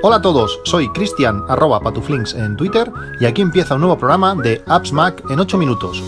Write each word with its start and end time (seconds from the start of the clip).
Hola 0.00 0.16
a 0.16 0.22
todos, 0.22 0.60
soy 0.64 0.88
Cristian 0.92 1.44
arroba 1.48 1.80
patuflinks 1.80 2.32
en 2.32 2.56
Twitter 2.56 2.90
y 3.20 3.26
aquí 3.26 3.42
empieza 3.42 3.74
un 3.74 3.82
nuevo 3.82 3.98
programa 3.98 4.34
de 4.34 4.62
Apps 4.66 4.92
Mac 4.92 5.22
en 5.28 5.38
8 5.38 5.58
minutos. 5.58 6.02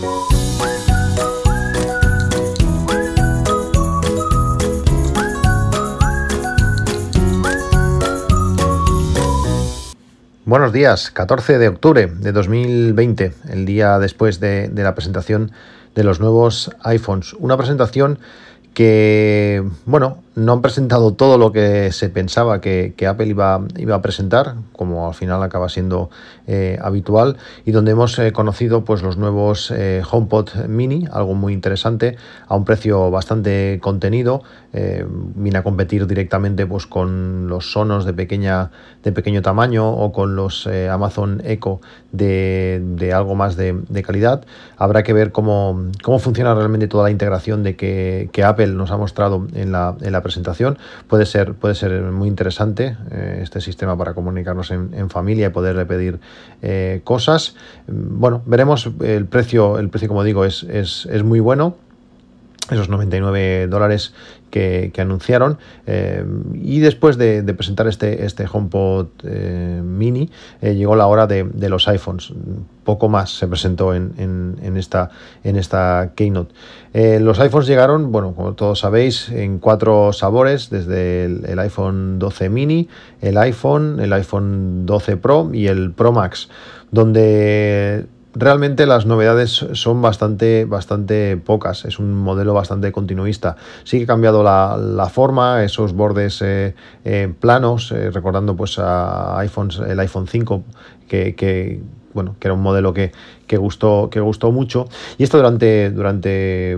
Buenos 10.45 10.73
días, 10.73 11.11
14 11.11 11.59
de 11.59 11.67
octubre 11.67 12.07
de 12.07 12.31
2020, 12.31 13.33
el 13.49 13.65
día 13.65 13.99
después 13.99 14.39
de, 14.39 14.69
de 14.69 14.83
la 14.83 14.95
presentación 14.95 15.51
de 15.95 16.03
los 16.03 16.19
nuevos 16.19 16.71
iPhones. 16.83 17.33
Una 17.33 17.55
presentación 17.55 18.19
que, 18.73 19.63
bueno, 19.85 20.23
no 20.35 20.53
han 20.53 20.61
presentado 20.61 21.13
todo 21.13 21.37
lo 21.37 21.51
que 21.51 21.91
se 21.91 22.09
pensaba 22.09 22.61
que, 22.61 22.93
Apple 23.07 23.27
iba, 23.27 23.61
iba, 23.77 23.95
a 23.95 24.01
presentar, 24.01 24.55
como 24.71 25.07
al 25.07 25.13
final 25.13 25.43
acaba 25.43 25.67
siendo 25.67 26.09
eh, 26.47 26.79
habitual, 26.81 27.37
y 27.65 27.71
donde 27.71 27.91
hemos 27.91 28.17
eh, 28.17 28.31
conocido 28.31 28.85
pues, 28.85 29.03
los 29.03 29.17
nuevos 29.17 29.71
eh, 29.75 30.01
HomePod 30.09 30.67
Mini, 30.67 31.05
algo 31.11 31.33
muy 31.33 31.53
interesante, 31.53 32.15
a 32.47 32.55
un 32.55 32.63
precio 32.63 33.11
bastante 33.11 33.79
contenido, 33.81 34.43
viene 34.73 35.57
a 35.57 35.63
competir 35.63 36.07
directamente 36.07 36.65
pues, 36.65 36.87
con 36.87 37.49
los 37.49 37.73
Sonos 37.73 38.05
de, 38.05 38.13
pequeña, 38.13 38.71
de 39.03 39.11
pequeño 39.11 39.41
tamaño 39.41 39.91
o 39.91 40.13
con 40.13 40.37
los 40.37 40.65
Amazon 40.65 41.41
Echo 41.43 41.81
de, 42.13 42.81
de 42.81 43.11
algo 43.11 43.35
más 43.35 43.57
de, 43.57 43.77
de, 43.89 44.01
calidad. 44.01 44.45
Habrá 44.77 45.03
que 45.03 45.11
ver 45.11 45.33
cómo, 45.33 45.89
cómo 46.01 46.19
funciona 46.19 46.55
realmente 46.55 46.87
toda 46.87 47.03
la 47.03 47.11
integración 47.11 47.63
de 47.63 47.75
que, 47.75 48.29
que 48.31 48.45
Apple 48.45 48.67
nos 48.67 48.91
ha 48.91 48.97
mostrado 48.97 49.45
en 49.53 49.73
la, 49.73 49.97
en 49.99 50.13
la 50.13 50.20
presentación. 50.21 50.77
Puede 51.07 51.25
ser, 51.25 51.53
puede 51.53 51.75
ser 51.75 52.01
muy 52.03 52.27
interesante 52.27 52.97
eh, 53.11 53.39
este 53.41 53.61
sistema 53.61 53.97
para 53.97 54.13
comunicarnos 54.13 54.71
en, 54.71 55.09
familia 55.09 55.47
y 55.47 55.49
poderle 55.49 55.85
pedir 55.85 56.19
eh, 56.61 57.01
cosas. 57.03 57.55
Bueno, 57.87 58.41
veremos. 58.45 58.89
El 59.01 59.25
precio, 59.25 59.79
el 59.79 59.89
precio 59.89 60.07
como 60.07 60.23
digo, 60.23 60.45
es, 60.45 60.63
es, 60.63 61.07
es 61.11 61.23
muy 61.23 61.39
bueno 61.39 61.75
esos 62.71 62.89
99 62.89 63.67
dólares 63.67 64.13
que, 64.51 64.91
anunciaron. 64.97 65.57
Eh, 65.87 66.23
y 66.53 66.79
después 66.79 67.17
de, 67.17 67.41
presentar 67.53 67.87
este, 67.87 68.25
este 68.25 68.45
HomePod 68.51 69.07
eh, 69.23 69.81
mini, 69.83 70.29
eh, 70.61 70.75
llegó 70.75 70.95
la 70.95 71.07
hora 71.07 71.25
de, 71.25 71.69
los 71.69 71.87
iPhones. 71.87 72.33
Poco 72.83 73.09
más 73.09 73.37
se 73.37 73.47
presentó 73.47 73.93
en, 73.95 74.75
esta, 74.75 75.11
en 75.43 75.55
esta 75.55 76.11
Keynote. 76.15 76.53
los 76.93 77.39
iPhones 77.39 77.67
llegaron, 77.67 78.11
bueno, 78.11 78.33
como 78.33 78.53
todos 78.53 78.79
sabéis, 78.79 79.29
en 79.29 79.59
cuatro 79.59 80.13
sabores, 80.13 80.69
desde 80.69 81.25
el, 81.25 81.45
el, 81.45 81.59
iPhone 81.59 82.19
12 82.19 82.49
mini, 82.49 82.89
el 83.21 83.37
iPhone, 83.37 83.99
el 83.99 84.11
iPhone 84.13 84.85
12 84.85 85.17
Pro 85.17 85.51
y 85.53 85.67
el 85.67 85.91
Pro 85.91 86.11
Max, 86.11 86.49
donde 86.91 88.07
realmente 88.33 88.85
las 88.85 89.05
novedades 89.05 89.65
son 89.73 90.01
bastante, 90.01 90.65
bastante 90.65 91.37
pocas. 91.37 91.85
Es 91.85 91.99
un 91.99 92.13
modelo 92.13 92.53
bastante 92.53 92.91
continuista. 92.91 93.55
Sí 93.83 93.97
que 93.97 94.03
ha 94.03 94.07
cambiado 94.07 94.43
la, 94.43 95.09
forma, 95.11 95.63
esos 95.63 95.93
bordes 95.93 96.41
eh, 96.41 96.75
eh, 97.05 97.33
planos, 97.39 97.91
eh, 97.91 98.11
recordando 98.11 98.55
pues 98.55 98.79
a 98.79 99.37
iPhones, 99.39 99.79
el 99.79 99.99
iPhone 99.99 100.27
5 100.27 100.63
que 101.07 101.81
bueno, 102.13 102.35
que 102.39 102.47
era 102.47 102.53
un 102.53 102.61
modelo 102.61 102.93
que, 102.93 103.11
gustó, 103.57 104.09
que 104.09 104.19
gustó 104.19 104.51
mucho. 104.51 104.87
Y 105.17 105.23
esto 105.23 105.37
durante, 105.37 105.91
durante, 105.91 106.77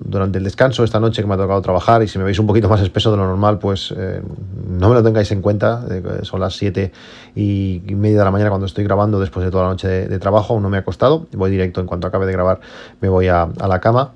durante 0.00 0.38
el 0.38 0.44
descanso, 0.44 0.84
esta 0.84 1.00
noche 1.00 1.22
que 1.22 1.28
me 1.28 1.34
ha 1.34 1.36
tocado 1.36 1.60
trabajar, 1.62 2.02
y 2.02 2.08
si 2.08 2.18
me 2.18 2.24
veis 2.24 2.38
un 2.38 2.46
poquito 2.46 2.68
más 2.68 2.80
espeso 2.80 3.10
de 3.10 3.16
lo 3.16 3.26
normal, 3.26 3.58
pues 3.58 3.92
eh, 3.96 4.22
no 4.78 4.88
me 4.88 4.94
lo 4.94 5.02
tengáis 5.02 5.30
en 5.32 5.42
cuenta. 5.42 5.84
son 6.22 6.40
las 6.40 6.56
7 6.56 6.92
y 7.34 7.82
media 7.94 8.18
de 8.18 8.24
la 8.24 8.30
mañana 8.30 8.50
cuando 8.50 8.66
estoy 8.66 8.84
grabando 8.84 9.20
después 9.20 9.44
de 9.44 9.50
toda 9.50 9.64
la 9.64 9.70
noche 9.70 9.88
de, 9.88 10.18
trabajo, 10.18 10.54
aún 10.54 10.62
no 10.62 10.70
me 10.70 10.78
ha 10.78 10.84
costado. 10.84 11.26
Voy 11.32 11.50
directo, 11.50 11.80
en 11.80 11.86
cuanto 11.86 12.06
acabe 12.06 12.26
de 12.26 12.32
grabar, 12.32 12.60
me 13.00 13.08
voy 13.08 13.28
a 13.28 13.48
la 13.66 13.80
cama. 13.80 14.12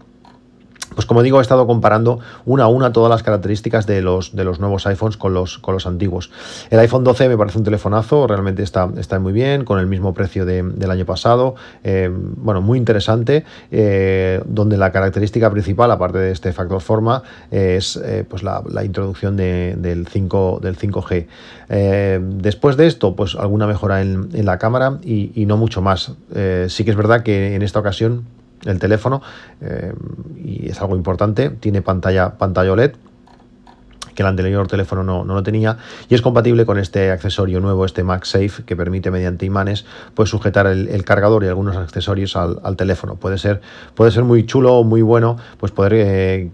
Pues 0.98 1.06
como 1.06 1.22
digo, 1.22 1.38
he 1.38 1.42
estado 1.42 1.64
comparando 1.69 2.19
una 2.44 2.64
a 2.64 2.66
una 2.66 2.92
todas 2.92 3.09
las 3.09 3.22
características 3.22 3.86
de 3.86 4.03
los, 4.03 4.34
de 4.34 4.42
los 4.42 4.59
nuevos 4.59 4.84
iPhones 4.88 5.16
con 5.16 5.32
los, 5.32 5.59
con 5.59 5.75
los 5.75 5.86
antiguos. 5.86 6.32
El 6.70 6.81
iPhone 6.81 7.04
12 7.04 7.28
me 7.28 7.36
parece 7.38 7.56
un 7.56 7.62
telefonazo, 7.62 8.26
realmente 8.26 8.64
está, 8.64 8.88
está 8.98 9.20
muy 9.20 9.32
bien, 9.32 9.64
con 9.64 9.78
el 9.78 9.87
mismo 9.87 10.12
precio 10.12 10.44
del 10.44 10.91
año 10.91 11.06
pasado. 11.06 11.54
Eh, 11.84 12.10
bueno, 12.12 12.62
muy 12.62 12.78
interesante, 12.78 13.44
eh, 13.70 14.42
donde 14.44 14.76
la 14.76 14.91
característica 14.91 15.48
principal, 15.53 15.92
aparte 15.92 16.19
de 16.19 16.32
este 16.32 16.53
factor 16.53 16.81
forma, 16.81 17.22
es 17.53 17.94
eh, 17.94 18.25
pues 18.28 18.42
la, 18.42 18.64
introducción 18.84 19.37
del, 19.37 20.08
5, 20.10 20.58
del 20.60 20.76
5G. 20.76 21.26
después 22.41 22.76
de 22.76 22.88
esto, 22.88 23.14
pues 23.14 23.37
alguna 23.37 23.69
mejora 23.69 24.03
en, 24.03 24.44
la 24.44 24.58
cámara 24.58 24.98
y, 25.04 25.44
no 25.47 25.56
mucho 25.56 25.81
más. 25.81 26.10
sí 26.66 26.84
que 26.84 26.91
es 26.91 26.97
verdad 26.97 27.22
que 27.22 27.54
en 27.54 27.62
esta 27.62 27.78
ocasión 27.78 28.25
el 28.64 28.78
teléfono 28.78 29.22
eh, 29.60 29.92
y 30.36 30.69
es 30.69 30.80
algo 30.80 30.96
importante. 30.96 31.50
Tiene 31.50 31.82
pantalla, 31.82 32.36
pantalla 32.38 32.72
OLED 32.72 32.92
que 34.18 34.22
el 34.22 34.26
anterior 34.26 34.66
teléfono 34.66 35.04
no, 35.04 35.22
lo 35.22 35.44
tenía 35.44 35.76
y 36.08 36.16
es 36.16 36.22
compatible 36.22 36.66
con 36.66 36.76
este 36.76 37.12
accesorio 37.12 37.60
nuevo, 37.60 37.84
este 37.84 38.02
MagSafe, 38.02 38.64
que 38.66 38.74
permite 38.74 39.12
mediante 39.12 39.46
imanes 39.46 39.84
pues 40.14 40.28
sujetar 40.28 40.66
el, 40.66 41.04
cargador 41.04 41.44
y 41.44 41.46
algunos 41.46 41.76
accesorios 41.76 42.34
al, 42.34 42.76
teléfono. 42.76 43.14
Puede 43.14 43.38
ser, 43.38 43.60
puede 43.94 44.10
ser 44.10 44.24
muy 44.24 44.44
chulo, 44.44 44.82
muy 44.82 45.02
bueno, 45.02 45.36
pues 45.58 45.70
poder 45.70 45.92
eh, 45.94 46.50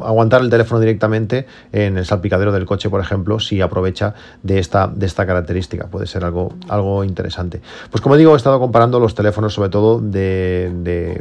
aguantar 0.00 0.42
el 0.42 0.50
teléfono 0.50 0.78
directamente 0.78 1.48
en 1.72 1.98
el 1.98 2.06
salpicadero 2.06 2.52
del 2.52 2.66
coche, 2.66 2.88
por 2.88 3.00
ejemplo, 3.00 3.40
si 3.40 3.60
aprovecha 3.60 4.14
de 4.44 4.60
esta, 4.60 4.86
de 4.86 5.06
esta 5.06 5.26
característica. 5.26 5.88
Puede 5.88 6.06
ser 6.06 6.24
algo, 6.24 6.54
algo 6.68 7.02
interesante. 7.02 7.60
Pues 7.90 8.00
como 8.00 8.16
digo, 8.16 8.34
he 8.34 8.36
estado 8.36 8.60
comparando 8.60 9.00
los 9.00 9.16
teléfonos 9.16 9.54
sobre 9.54 9.70
todo 9.70 10.00
de 10.00 11.20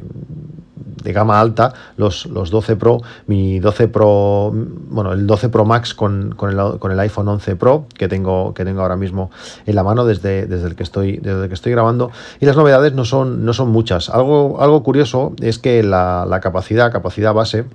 gama 1.03 1.39
alta, 1.39 1.73
los, 1.97 2.25
los 2.27 2.49
12 2.49 2.75
Pro, 2.75 3.01
mi 3.27 3.59
12 3.59 3.87
Pro, 3.87 4.51
bueno, 4.53 5.13
el 5.13 5.27
12 5.27 5.49
Pro 5.49 5.65
Max 5.65 5.93
con, 5.93 6.35
el, 6.41 6.79
con 6.79 6.91
el 6.91 6.99
iPhone 6.99 7.27
11 7.27 7.55
Pro 7.55 7.85
que 7.95 8.07
tengo, 8.07 8.53
que 8.53 8.65
tengo 8.65 8.81
ahora 8.81 8.95
mismo 8.95 9.31
en 9.65 9.75
la 9.75 9.83
mano 9.83 10.05
desde, 10.05 10.45
desde, 10.45 10.67
el, 10.67 10.75
que 10.75 10.83
estoy, 10.83 11.17
desde 11.17 11.43
el 11.43 11.47
que 11.47 11.55
estoy 11.55 11.71
grabando. 11.71 12.11
Y 12.39 12.45
las 12.45 12.55
novedades 12.55 12.93
no 12.93 13.05
son, 13.05 13.45
no 13.45 13.53
son 13.53 13.69
muchas. 13.69 14.09
Algo, 14.09 14.61
algo 14.61 14.83
curioso 14.83 15.33
es 15.41 15.59
que 15.59 15.83
la, 15.83 16.25
la 16.27 16.39
capacidad, 16.39 16.91
capacidad 16.91 17.33
base, 17.33 17.65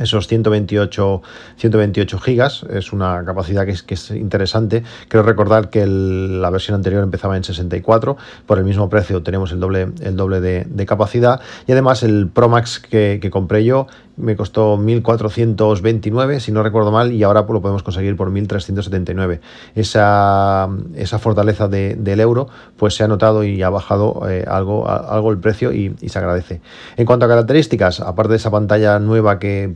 esos 0.00 0.26
128, 0.28 1.22
128 1.56 2.18
gigas, 2.18 2.64
es 2.70 2.92
una 2.92 3.24
capacidad 3.24 3.64
que 3.64 3.72
es, 3.72 3.82
que 3.82 3.94
es 3.94 4.10
interesante. 4.10 4.82
Creo 5.08 5.22
recordar 5.22 5.70
que 5.70 5.86
la 5.86 6.50
versión 6.50 6.74
anterior 6.74 7.02
empezaba 7.02 7.36
en 7.36 7.44
64, 7.44 8.16
por 8.46 8.58
el 8.58 8.64
mismo 8.64 8.88
precio 8.88 9.22
tenemos 9.22 9.52
el 9.52 9.60
doble, 9.60 9.92
el 10.00 10.16
doble 10.16 10.40
de, 10.40 10.86
capacidad 10.86 11.40
y 11.68 11.72
además 11.72 12.02
el 12.02 12.28
Pro 12.28 12.48
Max 12.48 12.80
que, 12.80 13.18
que 13.22 13.30
compré 13.30 13.64
yo 13.64 13.86
me 14.20 14.36
costó 14.36 14.76
1.429, 14.76 16.40
si 16.40 16.52
no 16.52 16.62
recuerdo 16.62 16.92
mal, 16.92 17.12
y 17.12 17.22
ahora 17.22 17.46
pues, 17.46 17.54
lo 17.54 17.62
podemos 17.62 17.82
conseguir 17.82 18.16
por 18.16 18.30
1.379. 18.30 19.40
Esa, 19.74 20.68
esa 20.94 21.18
fortaleza 21.18 21.68
del 21.68 22.20
euro 22.20 22.48
pues 22.76 22.94
se 22.94 23.04
ha 23.04 23.08
notado 23.08 23.44
y 23.44 23.62
ha 23.62 23.70
bajado 23.70 24.28
eh, 24.28 24.44
algo, 24.46 24.88
algo 24.88 25.30
el 25.30 25.38
precio 25.38 25.72
y, 25.72 25.94
se 26.06 26.18
agradece. 26.18 26.60
En 26.96 27.06
cuanto 27.06 27.26
a 27.26 27.28
características, 27.28 28.00
aparte 28.00 28.32
de 28.32 28.36
esa 28.36 28.50
pantalla 28.50 28.98
nueva 28.98 29.38
que 29.38 29.74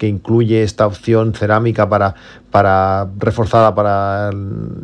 que 0.00 0.08
incluye 0.08 0.62
esta 0.62 0.86
opción 0.86 1.34
cerámica 1.34 1.90
para, 1.90 2.14
para 2.50 3.10
reforzada 3.18 3.74
para 3.74 4.30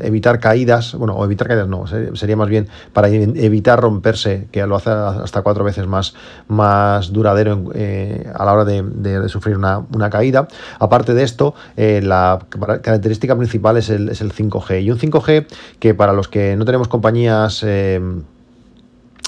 evitar 0.01 0.41
caídas, 0.41 0.95
bueno, 0.95 1.15
o 1.15 1.25
evitar 1.25 1.49
caídas 1.49 1.67
no, 1.67 1.87
sería 1.87 2.37
más 2.37 2.51
bien 2.51 2.69
para 2.93 3.09
evitar 3.09 3.81
romperse, 3.81 4.47
que 4.53 4.67
lo 4.67 4.77
hace 4.77 4.91
hasta 4.91 5.41
cuatro 5.41 5.65
veces 5.65 5.87
más, 5.87 6.13
más 6.49 7.15
duradero 7.15 7.65
eh, 7.73 8.31
a 8.35 8.45
la 8.45 8.53
hora 8.53 8.67
de, 8.67 9.27
sufrir 9.31 9.57
una, 9.57 10.11
caída. 10.11 10.49
Aparte 10.79 11.15
de 11.15 11.23
esto, 11.23 11.55
eh, 11.79 12.03
la 12.03 12.39
característica 12.83 13.35
principal 13.35 13.79
es 13.79 13.89
el, 13.89 14.11
es 14.11 14.21
el 14.21 14.35
5G. 14.35 14.83
Y 14.83 14.91
un 14.91 14.99
5G 14.99 15.47
que 15.79 15.95
para 15.95 16.13
los 16.13 16.29
que 16.29 16.57
no 16.57 16.67
tenemos 16.67 16.89
compañías... 16.89 17.63
Eh, 17.63 18.03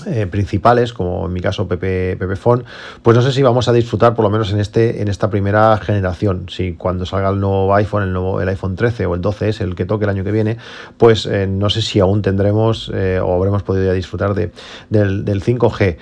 eh, 0.08 0.26
principales, 0.26 0.92
como 0.92 1.26
en 1.26 1.32
mi 1.32 1.40
caso 1.40 1.68
Pepe, 1.68 2.16
Phone, 2.36 2.64
pues 3.02 3.16
no 3.16 3.22
sé 3.22 3.32
si 3.32 3.42
vamos 3.42 3.68
a 3.68 3.72
disfrutar 3.72 4.14
por 4.14 4.24
lo 4.24 4.30
menos 4.30 4.52
en, 4.52 4.60
este, 4.60 5.02
en 5.02 5.08
esta 5.08 5.30
primera 5.30 5.76
generación. 5.78 6.46
Si 6.48 6.72
cuando 6.74 7.06
salga 7.06 7.30
el 7.30 7.40
nuevo 7.40 7.74
iPhone, 7.74 8.02
el 8.02 8.12
nuevo 8.12 8.40
el 8.40 8.48
iPhone 8.48 8.76
13 8.76 9.06
o 9.06 9.14
el 9.14 9.20
12 9.20 9.48
es 9.48 9.60
el 9.60 9.74
que 9.74 9.84
toque 9.84 10.04
el 10.04 10.10
año 10.10 10.24
que 10.24 10.32
viene, 10.32 10.56
pues 10.96 11.26
eh, 11.26 11.46
no 11.46 11.70
sé 11.70 11.82
si 11.82 12.00
aún 12.00 12.22
tendremos 12.22 12.90
eh, 12.94 13.20
o 13.22 13.34
habremos 13.34 13.62
podido 13.62 13.86
ya 13.86 13.92
disfrutar 13.92 14.34
de, 14.34 14.50
del, 14.90 15.24
del 15.24 15.42
5G. 15.42 15.96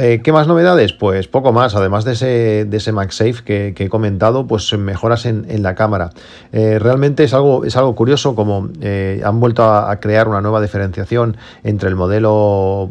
Eh, 0.00 0.20
¿Qué 0.22 0.30
más 0.30 0.46
novedades? 0.46 0.92
Pues 0.92 1.26
poco 1.26 1.52
más, 1.52 1.74
además 1.74 2.04
de 2.04 2.12
ese, 2.12 2.64
de 2.64 2.76
ese 2.76 2.92
MagSafe 2.92 3.42
que, 3.42 3.74
he 3.76 3.88
comentado, 3.88 4.46
pues 4.46 4.72
mejoras 4.78 5.26
en, 5.26 5.62
la 5.62 5.74
cámara. 5.74 6.10
Eh, 6.52 6.78
realmente 6.78 7.24
es 7.24 7.34
algo, 7.34 7.64
es 7.64 7.76
algo 7.76 7.96
curioso 7.96 8.36
como 8.36 8.68
eh, 8.80 9.20
han 9.24 9.40
vuelto 9.40 9.64
a, 9.64 9.98
crear 9.98 10.28
una 10.28 10.40
nueva 10.40 10.60
diferenciación 10.60 11.36
entre 11.64 11.88
el 11.88 11.96
modelo 11.96 12.90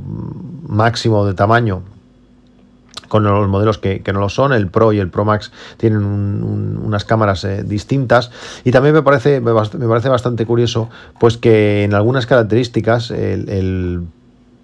máximo 0.67 1.25
de 1.25 1.33
tamaño 1.33 1.83
con 3.07 3.23
los 3.23 3.47
modelos 3.47 3.77
que, 3.77 4.03
no 4.11 4.19
lo 4.19 4.27
son. 4.27 4.51
El 4.51 4.67
Pro 4.67 4.91
y 4.91 4.99
el 4.99 5.09
Pro 5.09 5.23
Max 5.23 5.53
tienen 5.77 6.03
unas 6.03 7.05
cámaras 7.05 7.47
distintas. 7.63 8.31
Y 8.65 8.71
también 8.71 8.93
me 8.93 9.01
parece, 9.01 9.39
me, 9.39 9.53
parece 9.53 10.09
bastante 10.09 10.45
curioso, 10.45 10.89
pues 11.21 11.37
que 11.37 11.85
en 11.85 11.93
algunas 11.93 12.25
características 12.25 13.11
el 13.11 14.07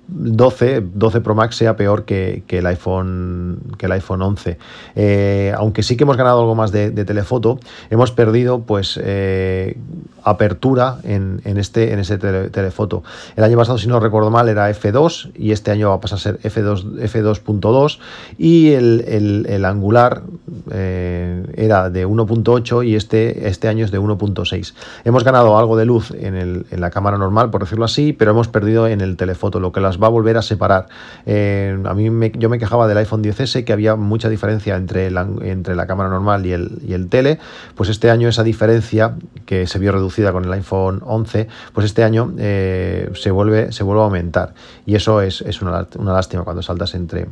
12, 0.07 0.83
12 0.93 1.21
Pro 1.21 1.35
Max 1.35 1.55
sea 1.55 1.75
peor 1.75 2.05
que, 2.05 2.43
el, 2.47 2.65
iPhone, 2.65 3.59
que 3.77 3.85
el 3.85 3.91
iPhone 3.93 4.21
11. 4.21 4.57
Eh, 4.95 5.53
aunque 5.57 5.83
sí 5.83 5.97
que 5.97 6.03
hemos 6.03 6.17
ganado 6.17 6.39
algo 6.41 6.55
más 6.55 6.71
de, 6.71 6.91
telefoto, 7.05 7.59
hemos 7.89 8.11
perdido 8.11 8.61
pues 8.61 8.99
eh, 9.01 9.77
apertura 10.23 10.97
en, 11.03 11.41
este, 11.45 11.93
en 11.93 11.99
ese 11.99 12.17
telefoto. 12.17 13.03
El 13.35 13.43
año 13.43 13.57
pasado, 13.57 13.77
si 13.77 13.87
no 13.87 13.99
recuerdo 13.99 14.29
mal, 14.29 14.47
era 14.49 14.69
F2 14.69 15.31
y 15.35 15.51
este 15.51 15.71
año 15.71 15.89
va 15.89 15.95
a 15.95 15.99
pasar 15.99 16.17
a 16.17 16.21
ser 16.21 16.39
F2, 16.39 16.99
F2.2 16.99 17.99
y 18.37 18.71
el, 18.71 19.65
angular 19.65 20.23
eh, 20.71 21.45
era 21.55 21.89
de 21.89 22.07
1.8 22.07 22.85
y 22.85 22.95
este, 22.95 23.47
este 23.47 23.67
año 23.67 23.85
es 23.85 23.91
de 23.91 23.99
1.6. 23.99 24.73
Hemos 25.03 25.23
ganado 25.23 25.57
algo 25.57 25.75
de 25.77 25.85
luz 25.85 26.11
en, 26.11 26.65
la 26.71 26.89
cámara 26.89 27.17
normal, 27.17 27.49
por 27.49 27.61
decirlo 27.61 27.85
así, 27.85 28.13
pero 28.13 28.31
hemos 28.31 28.47
perdido 28.47 28.87
en 28.87 29.01
el 29.01 29.17
telefoto, 29.17 29.59
lo 29.59 29.71
que 29.71 29.79
las 29.81 29.92
va 30.01 30.07
a 30.07 30.09
volver 30.09 30.37
a 30.37 30.41
separar. 30.41 30.87
Eh, 31.25 31.77
a 31.83 31.93
mí 31.93 32.09
me, 32.09 32.31
yo 32.31 32.49
me 32.49 32.59
quejaba 32.59 32.87
del 32.87 32.97
iPhone 32.97 33.23
10S 33.23 33.63
que 33.63 33.73
había 33.73 33.95
mucha 33.95 34.29
diferencia 34.29 34.75
entre 34.75 35.11
la, 35.11 35.27
entre 35.41 35.75
la 35.75 35.87
cámara 35.87 36.09
normal 36.09 36.45
y 36.45 36.53
el, 36.53 36.79
y 36.85 36.93
el 36.93 37.09
tele, 37.09 37.39
pues 37.75 37.89
este 37.89 38.09
año 38.09 38.27
esa 38.27 38.43
diferencia 38.43 39.15
que 39.45 39.67
se 39.67 39.79
vio 39.79 39.91
reducida 39.91 40.31
con 40.31 40.45
el 40.45 40.53
iPhone 40.53 41.01
11, 41.03 41.47
pues 41.73 41.85
este 41.85 42.03
año 42.03 42.33
eh, 42.37 43.11
se, 43.15 43.31
vuelve, 43.31 43.71
se 43.71 43.83
vuelve 43.83 44.01
a 44.01 44.05
aumentar. 44.05 44.53
Y 44.85 44.95
eso 44.95 45.21
es, 45.21 45.41
es 45.41 45.61
una, 45.61 45.87
una 45.97 46.13
lástima 46.13 46.43
cuando 46.43 46.61
saltas 46.61 46.95
entre, 46.95 47.27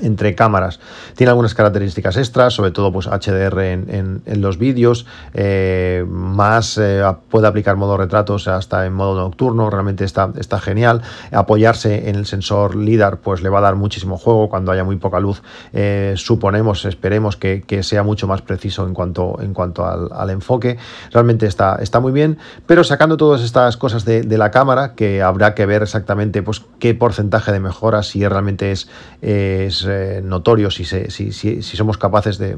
entre 0.00 0.34
cámaras. 0.34 0.80
Tiene 1.16 1.30
algunas 1.30 1.54
características 1.54 2.16
extras, 2.16 2.54
sobre 2.54 2.70
todo 2.70 2.92
pues 2.92 3.06
HDR 3.06 3.60
en, 3.60 4.22
los 4.26 4.58
vídeos, 4.58 5.06
eh, 5.34 6.04
más 6.08 6.78
eh, 6.78 7.02
puede 7.28 7.46
aplicar 7.46 7.76
modo 7.76 7.96
retratos 7.96 8.48
hasta 8.48 8.86
en 8.86 8.92
modo 8.92 9.20
nocturno, 9.20 9.70
realmente 9.70 10.04
está, 10.04 10.32
está 10.38 10.60
genial. 10.60 11.02
Apoyarse 11.32 12.08
en 12.08 12.16
el 12.16 12.26
sensor 12.26 12.76
LIDAR 12.76 13.18
pues 13.18 13.42
le 13.42 13.48
va 13.48 13.58
a 13.58 13.62
dar 13.62 13.76
muchísimo 13.76 14.16
juego 14.16 14.48
cuando 14.48 14.72
haya 14.72 14.84
muy 14.84 14.96
poca 14.96 15.20
luz. 15.20 15.42
Eh, 15.72 16.14
suponemos, 16.16 16.84
esperemos 16.84 17.36
que, 17.36 17.64
sea 17.82 18.02
mucho 18.02 18.26
más 18.26 18.42
preciso 18.42 18.86
en 18.86 18.94
cuanto, 18.94 19.38
en 19.40 19.54
cuanto 19.54 19.86
al, 19.86 20.30
enfoque. 20.30 20.78
Realmente 21.12 21.46
está, 21.46 21.76
está 21.80 22.00
muy 22.00 22.12
bien, 22.12 22.38
pero 22.66 22.82
sacando 22.82 23.16
todas 23.16 23.42
estas 23.42 23.76
cosas 23.76 24.04
de, 24.04 24.38
la 24.38 24.50
cámara, 24.50 24.94
que 24.94 25.22
habrá 25.22 25.54
que 25.54 25.66
ver 25.66 25.82
exactamente 25.82 26.42
pues, 26.42 26.62
qué 26.78 26.94
porcentaje 26.94 27.50
de 27.52 27.60
mejora, 27.60 28.02
si 28.02 28.26
realmente 28.26 28.72
es 28.72 28.88
eh, 29.88 30.20
notorio 30.22 30.70
si, 30.70 30.84
si, 30.84 31.62
somos 31.62 31.98
capaces 31.98 32.38
de, 32.38 32.56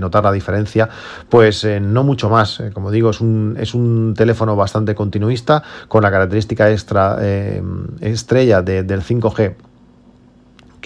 notar 0.00 0.24
la 0.24 0.32
diferencia, 0.32 0.88
pues 1.28 1.64
eh, 1.64 1.80
no 1.80 2.04
mucho 2.04 2.28
más. 2.28 2.60
Eh, 2.60 2.70
como 2.72 2.90
digo, 2.90 3.10
es 3.10 3.20
un, 3.20 3.56
es 3.58 3.74
un 3.74 4.14
teléfono 4.16 4.56
bastante 4.56 4.94
continuista 4.94 5.62
con 5.88 6.02
la 6.02 6.10
característica 6.10 6.70
extra 6.70 7.18
estrella 8.00 8.62
del 8.62 9.02
5G 9.02 9.54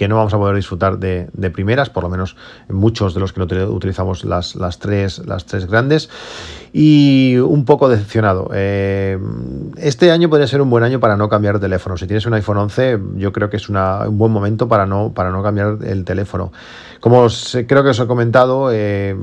que 0.01 0.07
no 0.07 0.15
vamos 0.15 0.33
a 0.33 0.39
poder 0.39 0.55
disfrutar 0.55 0.97
de, 0.97 1.51
primeras, 1.51 1.91
por 1.91 2.01
lo 2.01 2.09
menos 2.09 2.35
muchos 2.67 3.13
de 3.13 3.19
los 3.19 3.33
que 3.33 3.39
no 3.39 3.45
utilizamos 3.71 4.25
las, 4.25 4.55
las, 4.55 4.79
tres, 4.79 5.19
las 5.27 5.45
tres 5.45 5.67
grandes. 5.67 6.09
Y 6.73 7.37
un 7.37 7.65
poco 7.65 7.87
decepcionado. 7.87 8.49
Eh, 8.51 9.19
este 9.77 10.09
año 10.09 10.27
podría 10.27 10.47
ser 10.47 10.59
un 10.61 10.71
buen 10.71 10.83
año 10.83 10.99
para 10.99 11.17
no 11.17 11.29
cambiar 11.29 11.59
de 11.59 11.67
teléfono. 11.67 11.97
Si 11.97 12.07
tienes 12.07 12.25
un 12.25 12.33
iPhone 12.33 12.57
11, 12.57 12.97
yo 13.17 13.31
creo 13.31 13.51
que 13.51 13.57
es 13.57 13.69
un 13.69 13.77
buen 14.17 14.31
momento 14.31 14.67
para 14.67 14.87
no, 14.87 15.11
para 15.13 15.29
no 15.29 15.43
cambiar 15.43 15.77
el 15.83 16.03
teléfono. 16.03 16.51
Como 17.01 17.27
creo 17.67 17.83
que 17.83 17.89
os 17.89 17.99
he 17.99 18.05
comentado, 18.05 18.69
eh, 18.71 19.15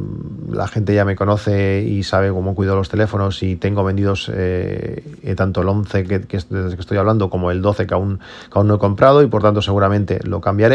la 0.51 0.67
gente 0.67 0.95
ya 0.95 1.05
me 1.05 1.15
conoce 1.15 1.81
y 1.81 2.03
sabe 2.03 2.31
cómo 2.31 2.57
cuido 2.57 2.75
los 2.75 2.89
teléfonos 2.89 3.43
y 3.45 3.55
tengo 3.55 3.85
vendidos 3.85 4.29
eh, 4.35 5.01
tanto 5.37 5.63
el 5.63 5.69
11 5.69 6.05
que, 6.05 6.21
que, 6.23 6.39
desde 6.51 6.75
que 6.75 6.81
estoy 6.81 6.99
hablando 6.99 7.31
como 7.31 7.53
el 7.53 7.63
12 7.63 7.87
que 7.87 7.95
aún, 7.95 8.19
que 8.53 8.59
aún 8.59 8.67
no 8.67 8.75
he 8.75 8.79
comprado 8.79 9.23
y 9.23 9.29
por 9.29 9.43
tanto 9.43 9.63
seguramente 9.63 10.19
lo 10.25 10.41
cambiaré. 10.41 10.68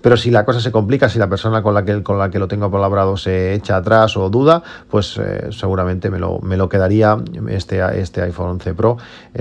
Pero 0.00 0.16
si 0.16 0.30
la 0.30 0.44
cosa 0.44 0.60
se 0.60 0.72
complica, 0.72 1.08
si 1.08 1.18
la 1.18 1.28
persona 1.28 1.62
con 1.62 1.74
la 1.74 1.84
que, 1.84 2.02
con 2.02 2.18
la 2.18 2.30
que 2.30 2.38
lo 2.38 2.48
tengo 2.48 2.70
colaborado 2.70 3.16
se 3.16 3.54
echa 3.54 3.76
atrás 3.76 4.16
o 4.16 4.30
duda, 4.30 4.62
pues 4.88 5.18
eh, 5.18 5.48
seguramente 5.50 6.10
me 6.10 6.18
lo, 6.18 6.40
me 6.40 6.56
lo 6.56 6.68
quedaría 6.68 7.16
este, 7.48 7.80
este 8.00 8.22
iPhone 8.22 8.50
11 8.50 8.74
Pro 8.74 8.96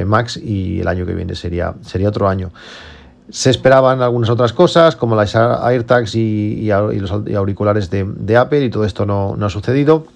Max 0.05 0.37
y 0.37 0.81
el 0.81 0.87
año 0.87 1.05
que 1.05 1.13
viene 1.13 1.35
sería, 1.35 1.75
sería 1.81 2.09
otro 2.09 2.27
año. 2.27 2.51
Se 3.29 3.49
esperaban 3.49 4.01
algunas 4.01 4.29
otras 4.29 4.53
cosas, 4.53 4.95
como 4.95 5.15
las 5.15 5.35
AirTags 5.35 6.15
y, 6.15 6.69
los 6.69 7.11
auriculares 7.11 7.89
de, 7.89 8.37
Apple, 8.37 8.63
y 8.65 8.69
todo 8.69 8.85
esto 8.85 9.05
no, 9.05 9.35
no 9.35 9.47
ha 9.47 9.49
sucedido. 9.49 10.07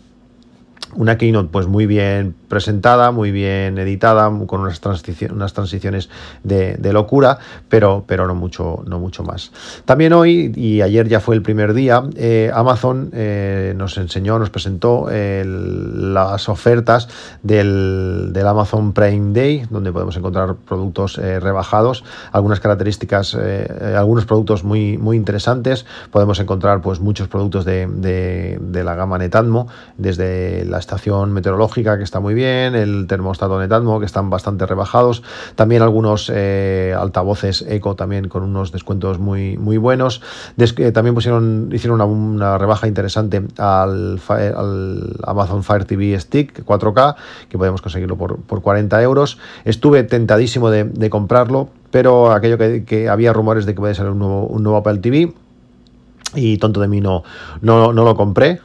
Una 0.93 1.17
keynote 1.17 1.49
pues 1.51 1.67
muy 1.67 1.85
bien 1.85 2.35
presentada, 2.49 3.11
muy 3.11 3.31
bien 3.31 3.77
editada, 3.77 4.29
con 4.45 4.59
unas, 4.59 4.81
transiciones, 4.81 5.33
unas 5.33 5.53
transiciones 5.53 6.09
de, 6.43 6.77
locura, 6.91 7.39
pero, 7.69 8.03
pero 8.05 8.27
no, 8.27 8.35
mucho, 8.35 8.83
no 8.85 8.99
mucho 8.99 9.23
más. 9.23 9.53
También 9.85 10.11
hoy, 10.11 10.51
y 10.53 10.81
ayer 10.81 11.07
ya 11.07 11.21
fue 11.21 11.35
el 11.35 11.43
primer 11.43 11.73
día, 11.73 12.03
eh, 12.17 12.51
Amazon 12.53 13.09
eh, 13.13 13.73
nos 13.77 13.97
enseñó, 13.97 14.37
nos 14.37 14.49
presentó 14.49 15.07
las 15.09 16.49
ofertas 16.49 17.07
del, 17.41 18.33
Amazon 18.45 18.91
Prime 18.91 19.31
Day, 19.33 19.65
donde 19.69 19.93
podemos 19.93 20.17
encontrar 20.17 20.55
productos 20.55 21.17
eh, 21.17 21.39
rebajados, 21.39 22.03
algunas 22.33 22.59
características, 22.59 23.37
algunos 23.95 24.25
productos 24.25 24.65
muy, 24.65 24.97
muy 24.97 25.15
interesantes. 25.15 25.85
Podemos 26.11 26.37
encontrar 26.41 26.81
pues, 26.81 26.99
muchos 26.99 27.29
productos 27.29 27.63
de, 27.63 27.87
de 27.87 28.83
la 28.83 28.95
gama 28.95 29.17
Netatmo, 29.17 29.67
desde 29.97 30.65
la 30.71 30.79
estación 30.79 31.31
meteorológica 31.33 31.97
que 31.97 32.03
está 32.03 32.19
muy 32.19 32.33
bien, 32.33 32.73
el 32.75 33.05
termostato 33.07 33.59
Netatmo 33.59 33.99
que 33.99 34.05
están 34.05 34.29
bastante 34.29 34.65
rebajados, 34.65 35.21
también 35.55 35.81
algunos 35.81 36.31
eh, 36.33 36.95
altavoces 36.97 37.63
Eco 37.67 37.95
también 37.95 38.29
con 38.29 38.43
unos 38.43 38.71
descuentos 38.71 39.19
muy, 39.19 39.57
muy 39.57 39.77
buenos. 39.77 40.21
Eh, 40.57 40.91
también 40.91 41.13
pusieron, 41.13 41.69
hicieron 41.73 42.01
una, 42.01 42.57
rebaja 42.57 42.87
interesante 42.87 43.43
al, 43.57 44.19
Amazon 45.23 45.63
Fire 45.63 45.85
TV 45.85 46.17
Stick 46.19 46.65
4K, 46.65 47.15
que 47.49 47.57
podemos 47.57 47.81
conseguirlo 47.81 48.17
por, 48.17 48.61
40 48.61 49.01
euros. 49.03 49.37
Estuve 49.65 50.03
tentadísimo 50.03 50.69
de, 50.69 51.09
comprarlo, 51.09 51.69
pero 51.91 52.31
aquello 52.31 52.57
que, 52.57 53.09
había 53.09 53.33
rumores 53.33 53.65
de 53.65 53.75
que 53.75 53.81
puede 53.81 53.95
ser 53.95 54.07
un 54.07 54.19
nuevo, 54.19 54.47
un 54.47 54.63
nuevo 54.63 54.77
Apple 54.77 54.99
TV 54.99 55.33
y 56.33 56.57
tonto 56.57 56.79
de 56.79 56.87
mí 56.87 57.01
no, 57.01 57.23
no, 57.61 57.91
lo 57.91 58.15
compré, 58.15 58.61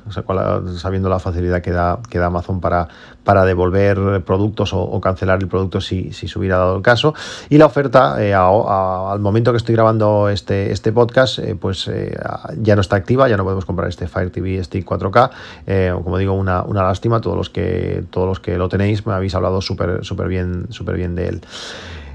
sabiendo 0.76 1.08
la 1.08 1.18
facilidad 1.18 1.62
que 1.62 1.72
da, 1.72 2.00
que 2.08 2.18
da 2.18 2.26
Amazon 2.26 2.60
para, 2.60 2.88
para 3.24 3.44
devolver 3.44 4.22
productos 4.24 4.70
o, 4.72 5.00
cancelar 5.00 5.41
el 5.41 5.48
producto 5.48 5.81
si, 5.81 6.12
si, 6.12 6.29
se 6.29 6.38
hubiera 6.38 6.58
dado 6.58 6.76
el 6.76 6.82
caso. 6.82 7.14
Y 7.48 7.58
la 7.58 7.67
oferta, 7.67 8.22
eh, 8.22 8.34
al 8.34 9.19
momento 9.20 9.52
que 9.52 9.58
estoy 9.58 9.74
grabando 9.74 10.29
este, 10.29 10.72
este 10.72 10.93
podcast, 10.93 11.38
eh, 11.41 11.56
pues 11.56 11.88
eh, 11.88 12.17
ya 12.60 12.74
no 12.74 12.81
está 12.81 12.96
activa, 12.96 13.29
ya 13.29 13.36
no 13.36 13.44
podemos 13.44 13.64
comprar 13.64 13.88
este 13.88 14.06
Fire 14.06 14.31
TV 14.31 14.62
Stick 14.62 14.86
4K. 14.86 16.02
como 16.02 16.19
digo, 16.19 16.34
una, 16.34 16.62
una, 16.62 16.82
lástima, 16.82 17.20
todos 17.20 17.36
los 17.36 17.50
que, 17.50 18.05
todos 18.10 18.29
los 18.29 18.41
que 18.41 18.56
lo 18.58 18.69
tenéis 18.69 19.06
me 19.06 19.12
habéis 19.12 19.34
hablado 19.34 19.60
súper 19.60 20.05
súper 20.05 20.29
bien, 20.29 20.67
súper 20.70 20.96
bien 20.96 21.14
de 21.14 21.29
él. 21.29 21.41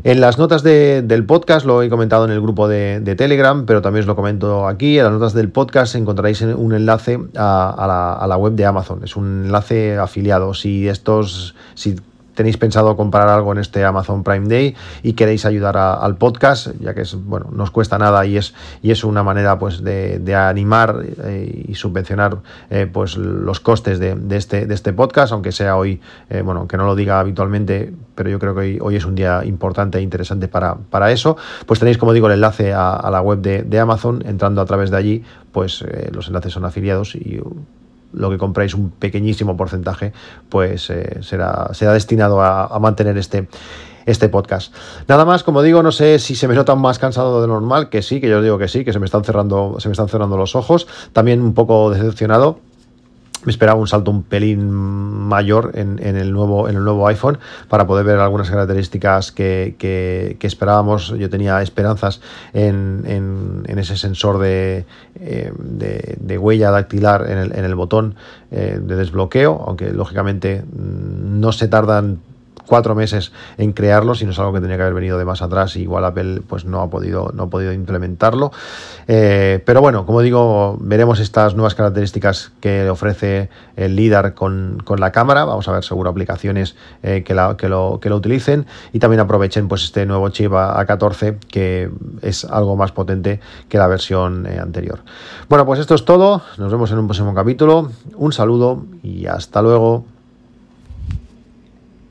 En 0.03 0.19
las 0.19 0.39
notas 0.39 0.63
del 0.63 1.25
podcast 1.25 1.63
lo 1.63 1.83
he 1.83 1.89
comentado 1.89 2.25
en 2.25 2.31
el 2.31 2.41
grupo 2.41 2.67
de, 2.67 3.15
Telegram, 3.15 3.65
pero 3.67 3.83
también 3.83 4.01
os 4.01 4.07
lo 4.07 4.15
comento 4.15 4.67
aquí. 4.67 4.97
En 4.97 5.03
las 5.03 5.13
notas 5.13 5.33
del 5.33 5.49
podcast 5.49 5.93
encontraréis 5.93 6.41
un 6.41 6.73
enlace 6.73 7.19
a, 7.35 7.85
la, 7.87 8.13
a 8.13 8.27
la, 8.27 8.37
web 8.37 8.53
de 8.53 8.65
Amazon. 8.65 9.03
Es 9.03 9.15
un 9.15 9.45
enlace 9.45 9.97
afiliado. 9.97 10.55
Si 10.55 10.87
estos, 10.87 11.53
si 11.75 11.95
tenéis 12.41 12.57
pensado 12.57 12.97
comprar 12.97 13.29
algo 13.29 13.51
en 13.51 13.59
este 13.59 13.85
Amazon 13.85 14.23
Prime 14.23 14.47
Day 14.47 14.75
y 15.03 15.13
queréis 15.13 15.45
ayudar 15.45 15.77
al 15.77 16.17
podcast, 16.17 16.69
ya 16.79 16.95
que 16.95 17.01
es, 17.01 17.13
bueno, 17.13 17.51
no 17.51 17.61
os 17.61 17.69
cuesta 17.69 17.99
nada 17.99 18.25
y 18.25 18.35
es, 18.35 18.55
y 18.81 18.89
es 18.89 19.03
una 19.03 19.21
manera 19.21 19.59
pues 19.59 19.83
de, 19.83 20.35
animar 20.35 21.03
eh, 21.23 21.65
y 21.67 21.75
subvencionar 21.75 22.39
eh, 22.71 22.89
pues 22.91 23.15
los 23.15 23.59
costes 23.59 23.99
de, 23.99 24.17
este, 24.31 24.65
de 24.65 24.73
este 24.73 24.91
podcast, 24.91 25.33
aunque 25.33 25.51
sea 25.51 25.77
hoy, 25.77 26.01
eh, 26.31 26.41
bueno, 26.41 26.61
aunque 26.61 26.77
no 26.77 26.85
lo 26.85 26.95
diga 26.95 27.19
habitualmente, 27.19 27.93
pero 28.15 28.31
yo 28.31 28.39
creo 28.39 28.55
que 28.55 28.79
hoy, 28.81 28.95
es 28.95 29.05
un 29.05 29.13
día 29.13 29.45
importante 29.45 29.99
e 29.99 30.01
interesante 30.01 30.47
para, 30.47 30.73
para 30.73 31.11
eso, 31.11 31.37
pues 31.67 31.79
tenéis, 31.79 31.99
como 31.99 32.11
digo, 32.11 32.25
el 32.25 32.33
enlace 32.33 32.73
a, 32.73 33.07
la 33.11 33.21
web 33.21 33.41
de, 33.41 33.61
de, 33.61 33.79
Amazon, 33.79 34.23
entrando 34.25 34.61
a 34.61 34.65
través 34.65 34.89
de 34.89 34.97
allí, 34.97 35.23
pues 35.51 35.85
los 36.11 36.27
enlaces 36.27 36.53
son 36.53 36.65
afiliados 36.65 37.13
y 37.13 37.39
lo 38.13 38.29
que 38.29 38.37
compráis 38.37 38.73
un 38.73 38.91
pequeñísimo 38.91 39.57
porcentaje, 39.57 40.13
pues 40.49 40.89
eh, 40.89 41.19
será, 41.21 41.69
será 41.73 41.93
destinado 41.93 42.41
a, 42.41 42.77
mantener 42.79 43.17
este, 43.17 43.47
este 44.05 44.29
podcast. 44.29 44.73
Nada 45.07 45.25
más, 45.25 45.43
como 45.43 45.61
digo, 45.61 45.83
no 45.83 45.91
sé 45.91 46.19
si 46.19 46.35
se 46.35 46.47
me 46.47 46.55
nota 46.55 46.75
más 46.75 46.99
cansado 46.99 47.41
de 47.41 47.47
normal, 47.47 47.89
que 47.89 48.01
sí, 48.01 48.19
que 48.21 48.29
yo 48.29 48.41
digo 48.41 48.57
que 48.57 48.67
sí, 48.67 48.83
que 48.83 48.93
se 48.93 48.99
me 48.99 49.05
están 49.05 49.23
cerrando, 49.23 49.75
se 49.79 49.87
me 49.87 49.93
están 49.93 50.09
cerrando 50.09 50.37
los 50.37 50.55
ojos. 50.55 50.87
También 51.13 51.41
un 51.41 51.53
poco 51.53 51.91
decepcionado 51.91 52.59
me 53.45 53.51
esperaba 53.51 53.79
un 53.79 53.87
salto 53.87 54.11
un 54.11 54.23
pelín 54.23 54.69
mayor 54.71 55.71
en, 55.75 55.99
el, 55.99 56.31
nuevo, 56.31 56.69
en 56.69 56.75
el 56.75 56.83
nuevo 56.83 57.07
iPhone 57.07 57.39
para 57.69 57.87
poder 57.87 58.05
ver 58.05 58.19
algunas 58.19 58.49
características 58.49 59.31
que, 59.31 60.37
esperábamos. 60.41 61.09
Yo 61.17 61.29
tenía 61.29 61.61
esperanzas 61.61 62.21
en, 62.53 63.63
ese 63.67 63.97
sensor 63.97 64.41
eh, 64.45 64.85
de, 65.15 66.17
de, 66.19 66.37
huella 66.37 66.71
dactilar 66.71 67.29
en 67.29 67.37
el, 67.37 67.55
en 67.55 67.65
el 67.65 67.75
botón 67.75 68.15
eh, 68.51 68.79
de 68.81 68.95
desbloqueo, 68.95 69.63
aunque 69.65 69.91
lógicamente 69.91 70.63
mm, 70.63 71.39
no 71.39 71.51
se 71.51 71.67
tardan 71.67 72.19
cuatro 72.71 72.95
meses 72.95 73.33
en 73.57 73.73
crearlo, 73.73 74.15
sino 74.15 74.31
es 74.31 74.39
algo 74.39 74.53
que 74.53 74.61
tenía 74.61 74.77
que 74.77 74.83
haber 74.83 74.93
venido 74.93 75.17
de 75.17 75.25
más 75.25 75.41
atrás 75.41 75.75
y 75.75 75.81
igual 75.81 76.05
Apple 76.05 76.39
pues 76.47 76.63
no 76.63 76.79
ha 76.81 76.89
podido, 76.89 77.29
no 77.33 77.43
ha 77.43 77.49
podido 77.49 77.73
implementarlo. 77.73 78.53
Eh, 79.09 79.61
pero 79.65 79.81
bueno, 79.81 80.05
como 80.05 80.21
digo, 80.21 80.77
veremos 80.79 81.19
estas 81.19 81.53
nuevas 81.53 81.75
características 81.75 82.53
que 82.61 82.89
ofrece 82.89 83.49
el 83.75 83.97
LIDAR 83.97 84.35
con, 84.35 84.81
la 84.97 85.11
cámara. 85.11 85.43
Vamos 85.43 85.67
a 85.67 85.73
ver 85.73 85.83
seguro 85.83 86.11
aplicaciones 86.11 86.77
eh, 87.03 87.25
que, 87.25 87.35
que, 87.57 87.67
lo, 87.67 87.99
que 87.99 88.09
lo 88.09 88.15
utilicen 88.15 88.65
y 88.93 88.99
también 88.99 89.19
aprovechen 89.19 89.67
pues 89.67 89.83
este 89.83 90.05
nuevo 90.05 90.29
chip 90.29 90.53
A14 90.53 91.39
que 91.49 91.91
es 92.21 92.45
algo 92.45 92.77
más 92.77 92.93
potente 92.93 93.41
que 93.67 93.79
la 93.79 93.87
versión 93.87 94.45
eh, 94.45 94.59
anterior. 94.59 94.99
Bueno, 95.49 95.65
pues 95.65 95.81
esto 95.81 95.93
es 95.93 96.05
todo. 96.05 96.41
Nos 96.57 96.71
vemos 96.71 96.89
en 96.93 96.99
un 96.99 97.07
próximo 97.07 97.33
capítulo. 97.33 97.91
Un 98.15 98.31
saludo 98.31 98.85
y 99.03 99.25
hasta 99.25 99.61
luego. 99.61 100.05